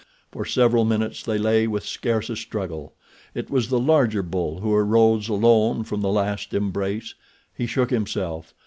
[0.31, 2.95] For several minutes they lay with scarce a struggle.
[3.35, 7.13] It was the larger bull who arose alone from the last embrace.
[7.55, 8.55] He shook himself.